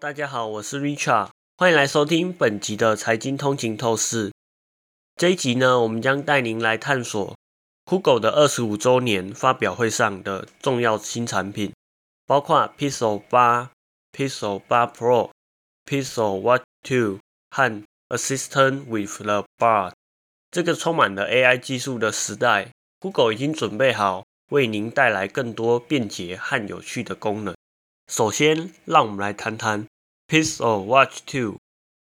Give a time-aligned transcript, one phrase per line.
[0.00, 1.28] 大家好，我是 Richard，
[1.58, 4.32] 欢迎来收听本集的财经通勤透视。
[5.16, 7.36] 这一集呢，我们将带您来探索
[7.84, 11.74] Google 的二十五周年发表会上的重要新产品，
[12.24, 13.72] 包括 Pixel 八、
[14.10, 15.32] Pixel 八 Pro、
[15.84, 17.18] Pixel Watch Two
[17.50, 19.92] 和 Assistant with the Bar。
[20.50, 22.70] 这个充满了 AI 技术的时代
[23.00, 27.54] ，，Google 已经准备好为您带来更多便捷和有趣的功能。
[28.10, 29.86] 首先，让我们来谈谈
[30.26, 31.58] Pixel Watch 2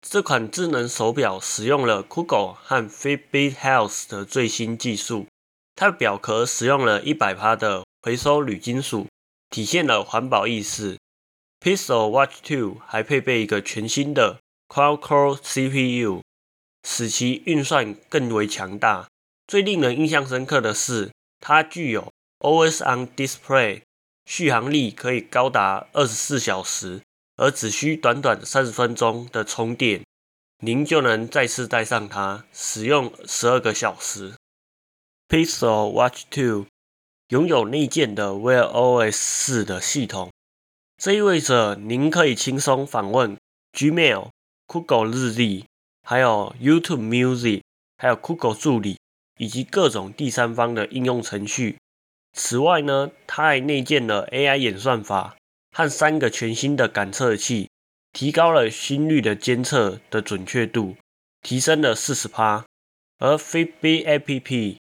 [0.00, 5.28] 这款智能手表，使用了 Google 和 Fitbit Health 的最新技术。
[5.76, 9.06] 它的表壳使用了一百帕的回收铝金属，
[9.48, 10.98] 体现了环保意识。
[11.60, 16.22] Pixel Watch 2还配备一个全新的 Quad-Core CPU，
[16.82, 19.06] 使其运算更为强大。
[19.46, 23.82] 最令人印象深刻的是，它具有 Always On Display。
[24.24, 27.02] 续航力可以高达二十四小时，
[27.36, 30.04] 而只需短短三十分钟的充电，
[30.58, 34.34] 您就能再次带上它，使用十二个小时。
[35.28, 36.66] Pixel Watch 2
[37.28, 40.30] 拥有内建的 Wear OS 四的系统，
[40.96, 43.36] 这意味着您可以轻松访问
[43.72, 44.28] Gmail、
[44.66, 45.64] Google 日历，
[46.02, 47.62] 还有 YouTube Music，
[47.96, 48.98] 还有 Google 助理，
[49.38, 51.78] 以及各种第三方的应用程序。
[52.32, 55.36] 此外呢，它还内建了 AI 演算法
[55.70, 57.68] 和三个全新的感测器，
[58.12, 60.96] 提高了心率的监测的准确度，
[61.42, 62.64] 提升了四十趴。
[63.18, 64.76] 而 Fitbit App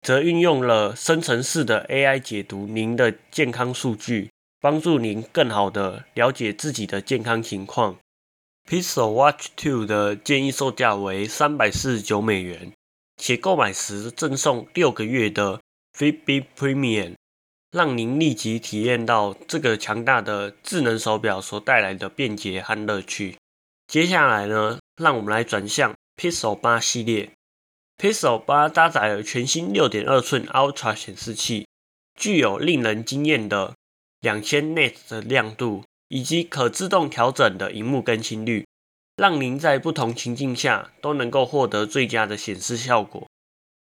[0.00, 7.96] 则运用了生成式的 AI 解读您的健康数据，帮助您更好的了解自己的健康情况。
[8.68, 12.72] Pixel Watch 2的建议售价为三百四十九美元，
[13.16, 15.60] 且购买时赠送六个月的。
[15.96, 17.14] Fitbit Premium
[17.70, 23.36] 让您立即体验到这个强大的智能手表所带来的便捷和乐趣。
[23.86, 27.30] 接下来呢，让我们来转向 Pixel 八系列。
[27.96, 31.68] Pixel 八搭载了全新6.2寸 Ultra 显示器，
[32.18, 33.74] 具有令人惊艳的
[34.22, 38.66] 2000 nits 的亮度，以及可自动调整的荧幕更新率，
[39.16, 43.28] 让您在不同情境下都能够获得最佳的显示效果。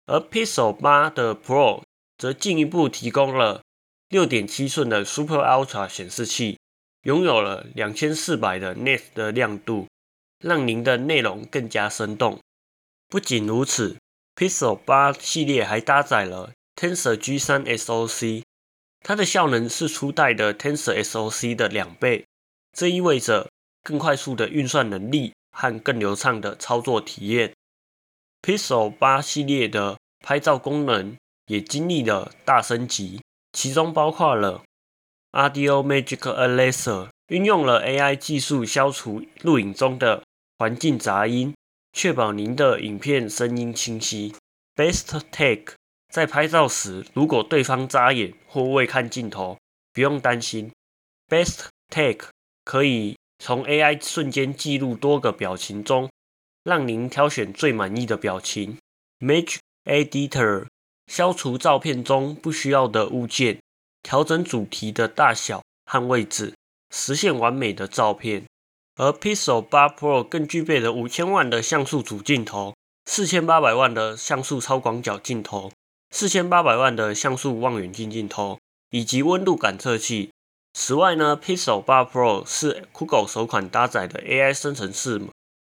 [0.06, 1.82] 而 Pixel 八的 Pro
[2.20, 3.62] 则进一步提供了
[4.10, 6.58] 六点七寸的 Super Ultra 显示器，
[7.04, 9.88] 拥有了两千四百的 nits 的亮度，
[10.38, 12.38] 让您的内容更加生动。
[13.08, 13.96] 不仅如此
[14.36, 18.42] ，Pixel 八系列还搭载了 Tensor G3 SoC，
[19.00, 22.26] 它的效能是初代的 Tensor SoC 的两倍，
[22.76, 23.48] 这意味着
[23.82, 27.54] 更快速的运算能力和更流畅的操作体验。
[28.42, 31.16] Pixel 八系列的拍照功能。
[31.50, 34.62] 也经历了大升级，其中包括了
[35.32, 40.22] Audio Magic Eraser，运用了 AI 技术消除录影中的
[40.58, 41.52] 环境杂音，
[41.92, 44.32] 确保您的影片声音清晰。
[44.76, 45.74] Best Take，
[46.08, 49.58] 在拍照时，如果对方眨眼或未看镜头，
[49.92, 50.70] 不用担心
[51.28, 52.28] ，Best Take
[52.64, 56.08] 可以从 AI 瞬间记录多个表情中，
[56.62, 58.78] 让您挑选最满意的表情。
[59.18, 60.66] Magic Editor。
[61.10, 63.58] 消除照片中不需要的物件，
[64.00, 66.54] 调整主题的大小和位置，
[66.94, 68.44] 实现完美的照片。
[68.94, 72.76] 而 Pixel 8 Pro 更具备了五千万的像素主镜头、
[73.06, 75.72] 四千八百万的像素超广角镜头、
[76.12, 78.60] 四千八百万的像素望远镜镜头
[78.90, 80.30] 以及温度感测器。
[80.74, 85.20] 此外呢，Pixel 8 Pro 是 Google 首款搭载的 AI 生成式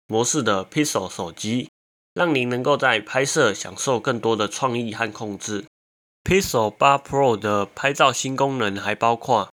[0.07, 1.69] 模式的 Pixel 手机。
[2.13, 5.65] 让您能够在拍摄享受更多的创意和控制。
[6.23, 9.49] Pixel 8 Pro 的拍照新功能还包括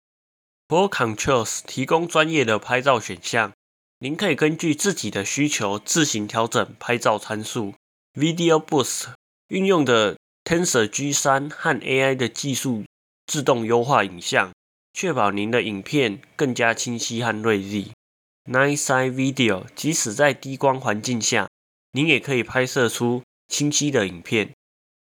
[0.69, 3.53] Pro Controls，提供专业的拍照选项，
[3.99, 7.75] 您可以根据自己的需求自行调整拍照参数。
[8.15, 9.07] Video Boost
[9.49, 12.85] 运用的 Tensor G3 和 AI 的技术，
[13.27, 14.53] 自动优化影像，
[14.93, 17.93] 确保您的影片更加清晰和锐利。
[18.45, 21.49] Night Side Video，即使在低光环境下。
[21.93, 24.53] 您也可以拍摄出清晰的影片。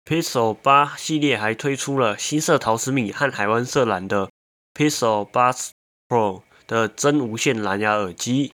[0.05, 4.31] Pixel 八系列还推出了新色陶瓷米和海湾色蓝的
[4.75, 5.53] Pixel 八
[6.09, 8.53] Pro 的真无线蓝牙耳机，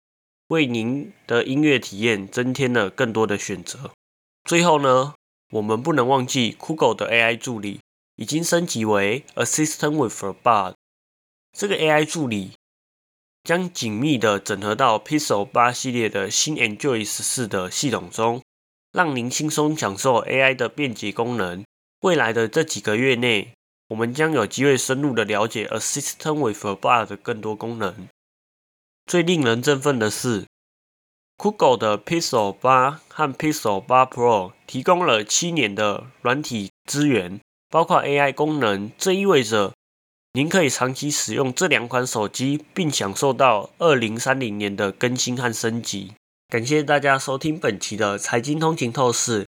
[0.48, 3.92] 为您的音乐体验增添了更多的选择。
[4.44, 5.14] 最后呢，
[5.52, 7.80] 我们不能忘记酷狗的 AI 助理
[8.16, 10.74] 已经升级为 Assistant with a Bard。
[11.52, 12.52] 这个 AI 助理。
[13.44, 18.42] 将紧密地整合到 Pixel 八系列的新 Enjoy 十四的系统中，
[18.90, 21.62] 让您轻松享受 AI 的便捷功能。
[22.00, 23.52] 未来的这几个月内，
[23.88, 28.08] 我们将有机会深入的了解 Assistant with a Bar 的更多功能。
[29.04, 30.46] 最令人振奋的是
[31.36, 37.38] ，Google 的 Pixel 8和 Pixel 8 Pro 提供了七年的软体资源，
[37.68, 38.90] 包括 AI 功能。
[38.96, 39.74] 这意味着
[40.34, 46.12] 您可以长期使用这两款手机，并享受到二零三零年的更新和升级。
[46.48, 49.46] 感谢大家收听本期的财经通勤透视。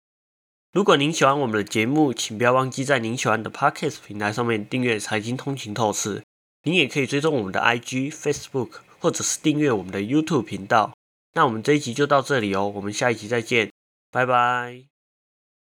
[0.71, 6.23] 如果您喜欢我们的节目，请不要忘记在您喜欢的 Podcast 平台上面订阅财经通勤透视。
[6.63, 8.69] 您也可以追踪我们的 IG、Facebook。
[8.97, 10.97] 或者是订阅我们的 YouTube 频道。
[11.33, 13.69] 那我们这一集就到这里哦，我们下一集再见，
[14.09, 14.94] 拜拜。